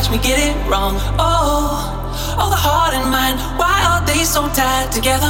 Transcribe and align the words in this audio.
watch 0.00 0.10
me 0.10 0.18
get 0.18 0.38
it 0.38 0.56
wrong. 0.66 0.96
Oh, 1.20 2.34
oh, 2.40 2.48
the 2.48 2.56
heart 2.56 2.94
and 2.94 3.10
mind, 3.12 3.36
why 3.60 3.84
are 3.84 4.00
they 4.06 4.24
so 4.24 4.48
tied 4.48 4.90
together? 4.90 5.28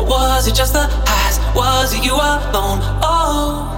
Was 0.00 0.48
it 0.48 0.54
just 0.54 0.72
the 0.72 0.88
highs? 1.04 1.36
Was 1.54 1.92
it 1.92 2.02
you 2.02 2.14
alone? 2.14 2.80
Oh, 3.04 3.68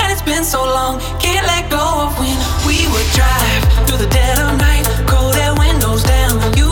and 0.00 0.12
it's 0.12 0.20
been 0.20 0.44
so 0.44 0.60
long, 0.60 1.00
can't 1.24 1.46
let 1.46 1.70
go 1.70 1.80
of 2.04 2.12
when 2.20 2.36
we 2.68 2.84
would 2.92 3.08
drive 3.16 3.62
through 3.88 4.04
the 4.04 4.10
dead 4.12 4.36
of 4.36 4.60
night, 4.60 4.84
cold 5.08 5.34
air 5.36 5.54
windows 5.56 6.02
down, 6.04 6.36
you 6.52 6.67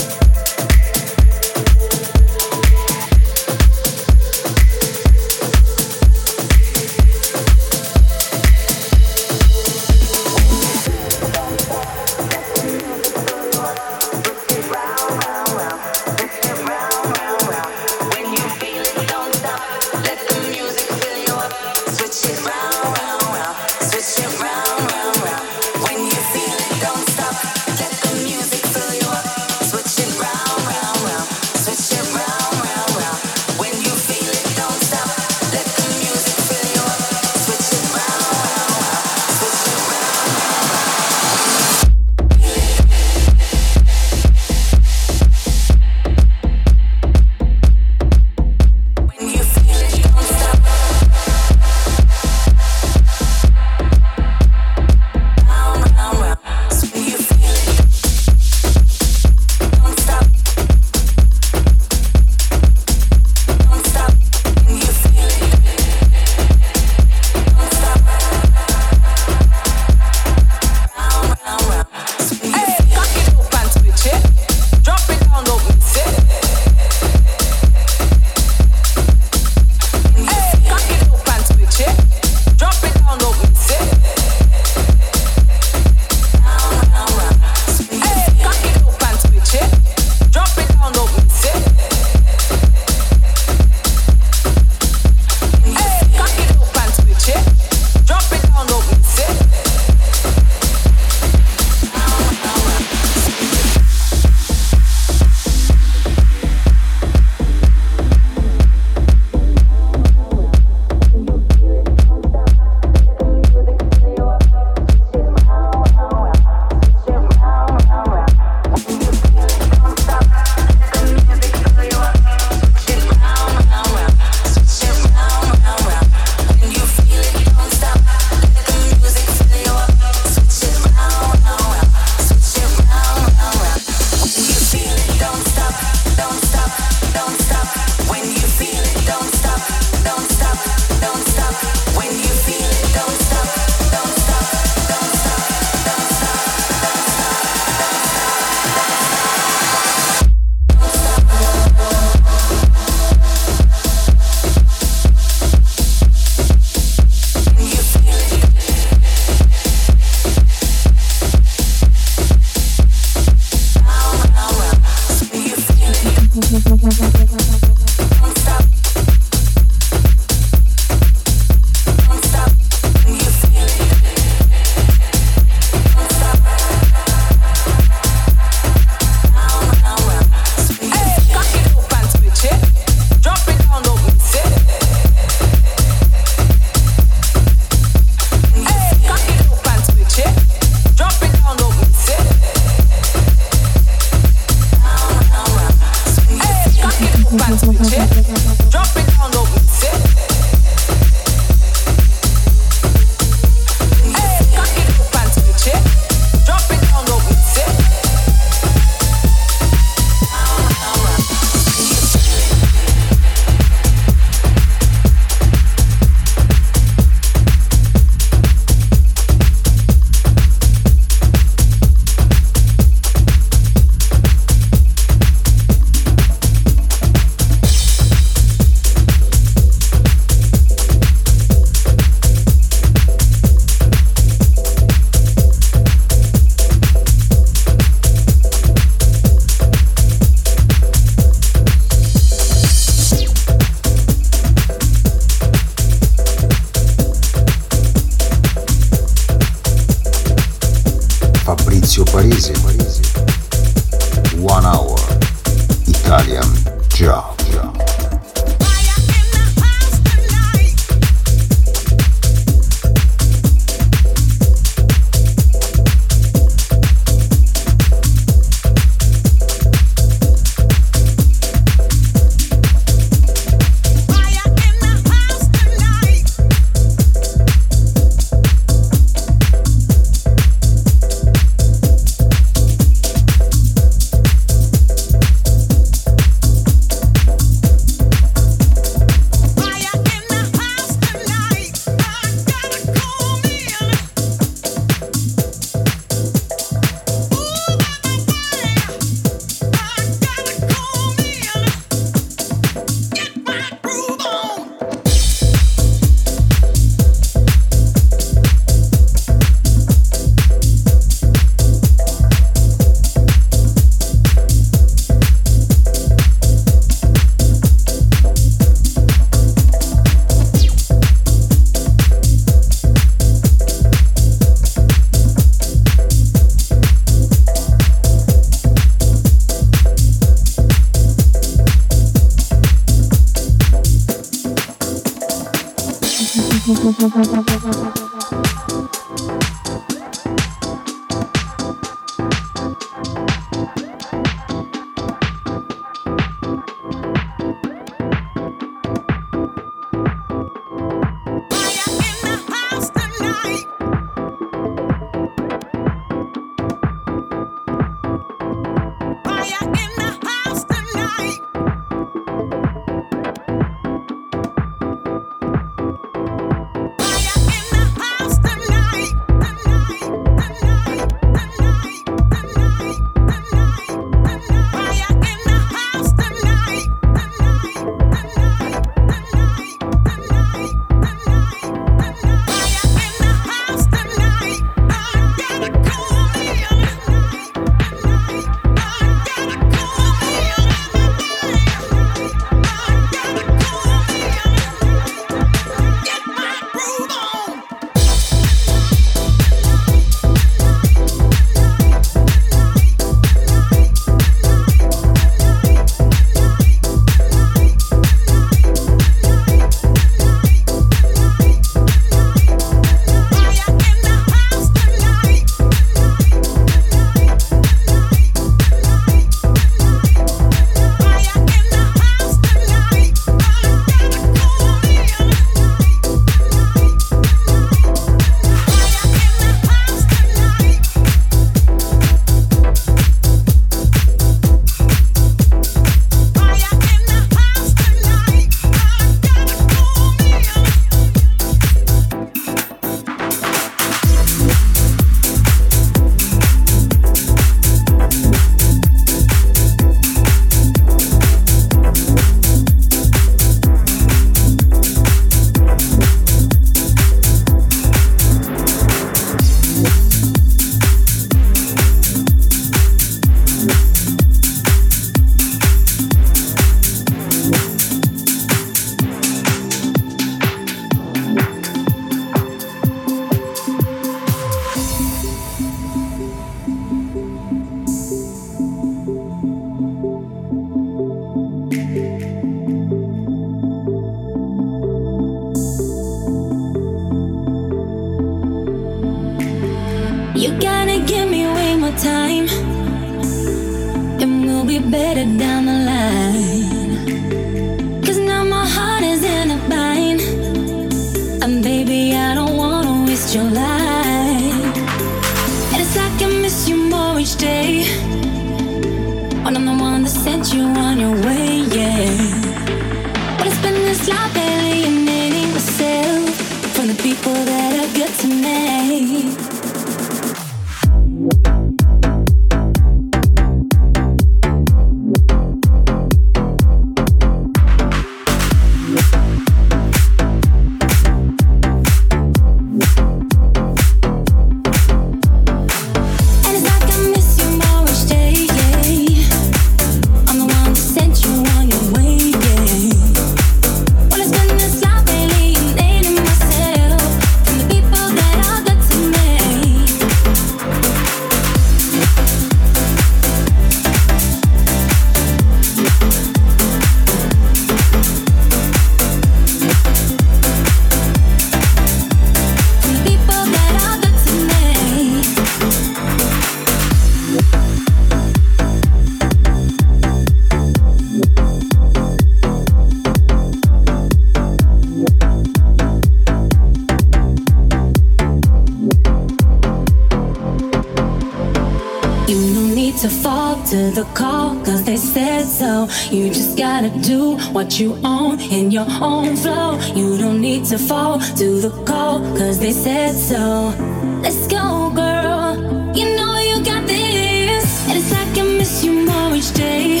You 586.10 586.28
just 586.28 586.56
gotta 586.56 586.90
do 587.00 587.36
what 587.52 587.78
you 587.78 587.98
own 588.04 588.40
in 588.40 588.70
your 588.70 588.86
own 589.00 589.36
flow. 589.36 589.78
You 589.94 590.16
don't 590.16 590.40
need 590.40 590.64
to 590.66 590.78
fall 590.78 591.18
to 591.20 591.60
the 591.60 591.70
call, 591.84 592.20
cause 592.38 592.58
they 592.58 592.72
said 592.72 593.14
so. 593.14 593.74
Let's 594.22 594.46
go, 594.46 594.90
girl. 594.94 595.56
You 595.94 596.16
know 596.16 596.38
you 596.38 596.64
got 596.64 596.86
this. 596.86 597.88
And 597.88 597.98
it's 597.98 598.12
like 598.12 598.38
I 598.38 598.42
miss 598.58 598.84
you 598.84 599.06
more 599.06 599.34
each 599.34 599.52
day. 599.54 600.00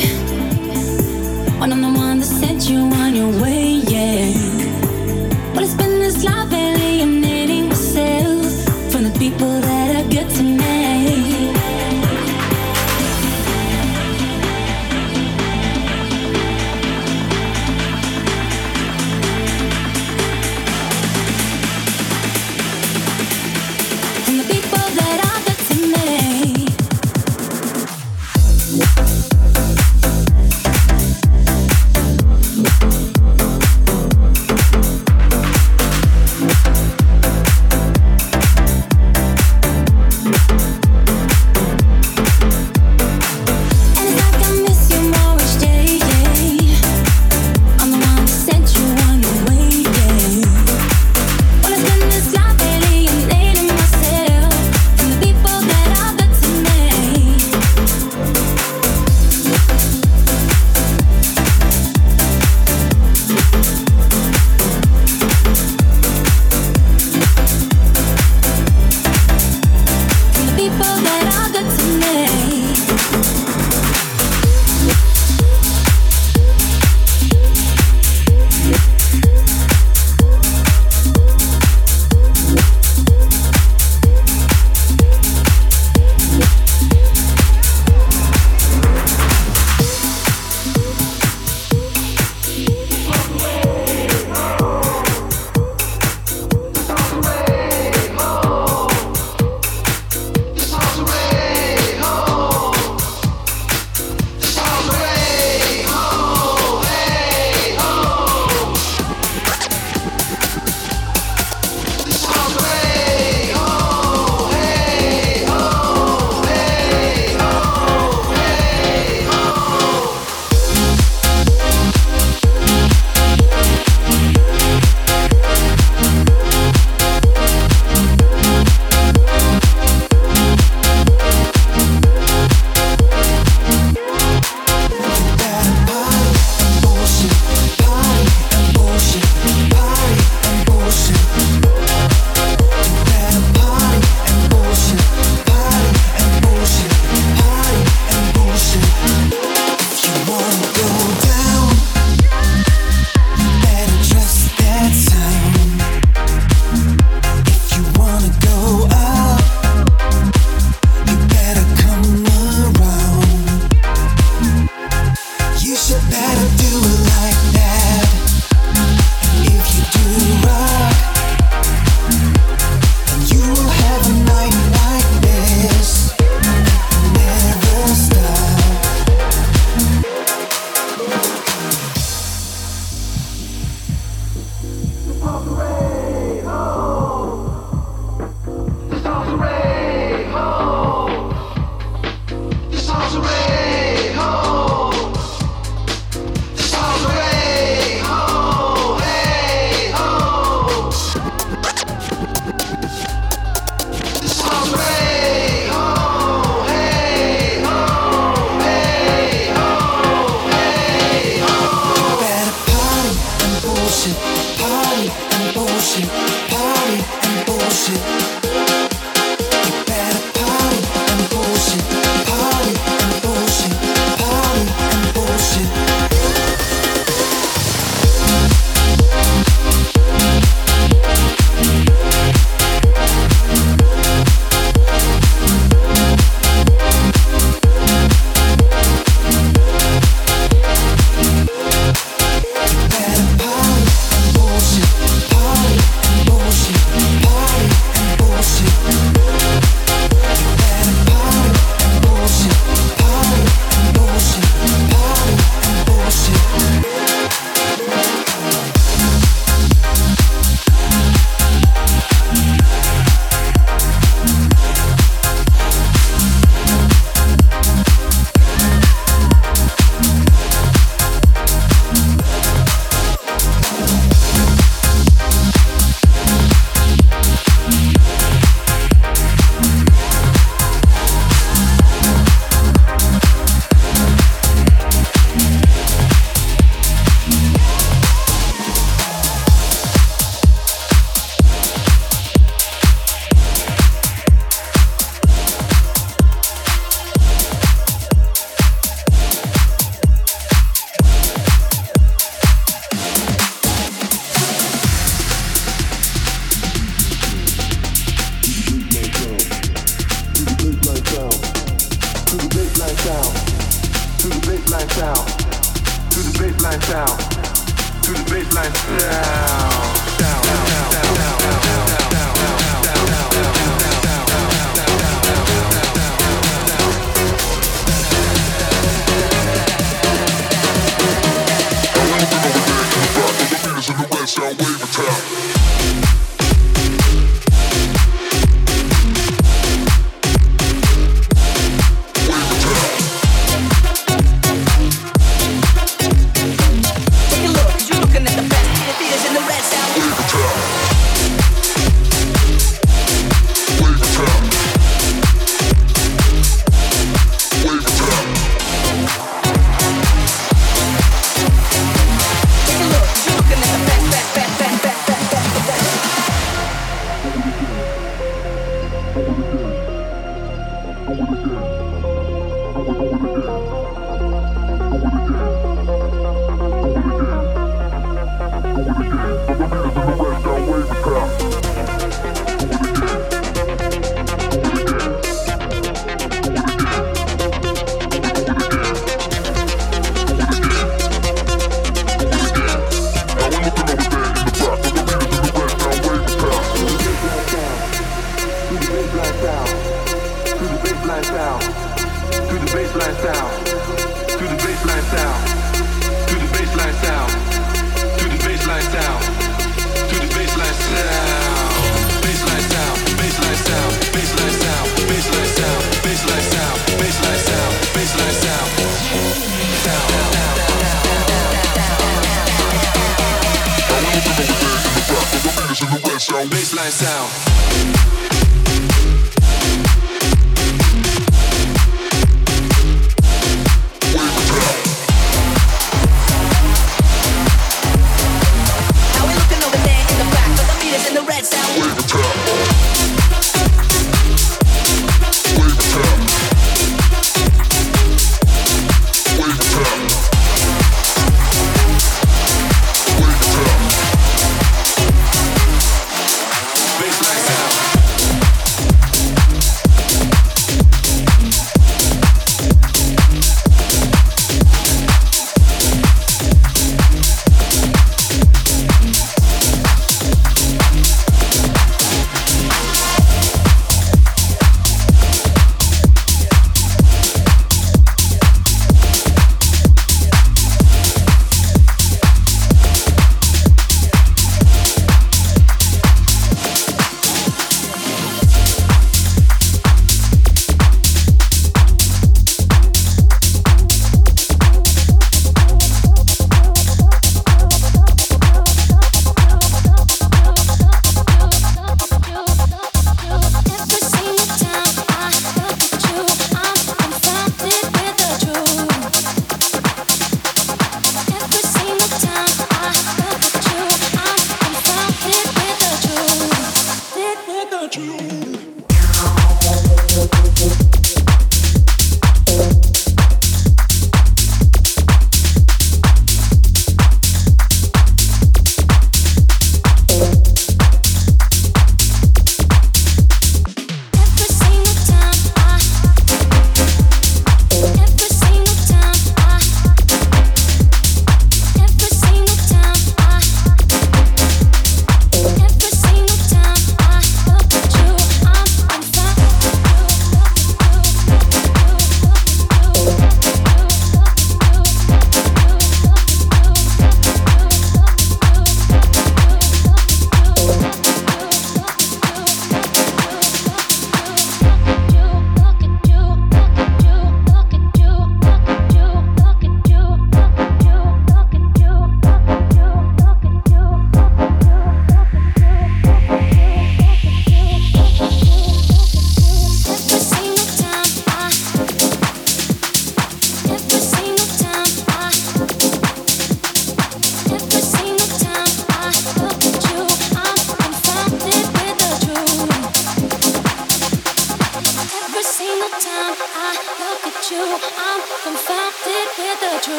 When 1.58 1.72
I'm 1.72 1.82
the 1.82 1.92
one 1.98 2.20
that 2.20 2.26
sent 2.26 2.68
you 2.68 2.80
on 3.02 3.14
your 3.14 3.32
way, 3.42 3.82
yeah. 3.86 4.53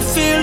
Even 0.00 0.14
feel 0.14 0.39